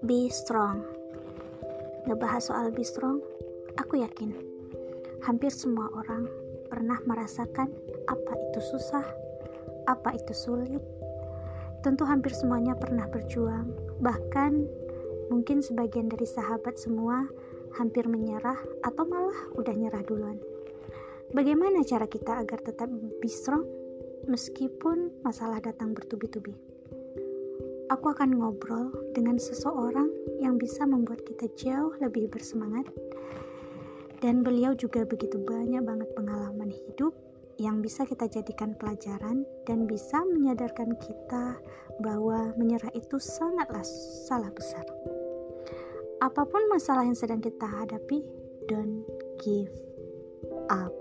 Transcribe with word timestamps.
Be 0.00 0.32
strong. 0.32 0.80
Ngebahas 2.08 2.48
soal 2.48 2.72
be 2.72 2.80
strong, 2.80 3.20
aku 3.76 4.00
yakin 4.00 4.32
hampir 5.20 5.52
semua 5.52 5.92
orang 5.92 6.24
pernah 6.72 6.96
merasakan 7.04 7.68
apa 8.08 8.32
itu 8.32 8.60
susah, 8.72 9.04
apa 9.84 10.16
itu 10.16 10.32
sulit. 10.32 10.80
Tentu 11.84 12.08
hampir 12.08 12.32
semuanya 12.32 12.72
pernah 12.80 13.04
berjuang, 13.12 13.76
bahkan 14.00 14.64
mungkin 15.28 15.60
sebagian 15.60 16.08
dari 16.08 16.24
sahabat 16.24 16.80
semua 16.80 17.28
hampir 17.76 18.08
menyerah 18.08 18.56
atau 18.80 19.04
malah 19.04 19.36
udah 19.60 19.74
nyerah 19.76 20.00
duluan. 20.08 20.40
Bagaimana 21.36 21.84
cara 21.84 22.08
kita 22.08 22.40
agar 22.40 22.64
tetap 22.64 22.88
be 23.20 23.28
strong 23.28 23.68
meskipun 24.24 25.12
masalah 25.20 25.60
datang 25.60 25.92
bertubi-tubi? 25.92 26.56
Aku 27.90 28.14
akan 28.14 28.38
ngobrol 28.38 28.94
dengan 29.18 29.34
seseorang 29.34 30.06
yang 30.38 30.62
bisa 30.62 30.86
membuat 30.86 31.26
kita 31.26 31.50
jauh 31.58 31.90
lebih 31.98 32.30
bersemangat 32.30 32.86
dan 34.22 34.46
beliau 34.46 34.78
juga 34.78 35.02
begitu 35.02 35.42
banyak 35.42 35.82
banget 35.82 36.06
pengalaman 36.14 36.70
hidup 36.70 37.10
yang 37.58 37.82
bisa 37.82 38.06
kita 38.06 38.30
jadikan 38.30 38.78
pelajaran 38.78 39.42
dan 39.66 39.90
bisa 39.90 40.22
menyadarkan 40.22 40.94
kita 41.02 41.58
bahwa 41.98 42.54
menyerah 42.56 42.94
itu 42.94 43.18
sangatlah 43.18 43.84
salah 44.24 44.48
besar. 44.54 44.86
Apa 46.22 46.46
pun 46.46 46.62
masalah 46.70 47.04
yang 47.04 47.18
sedang 47.18 47.42
kita 47.42 47.66
hadapi, 47.66 48.22
don't 48.70 49.04
give 49.42 49.72
up. 50.70 50.94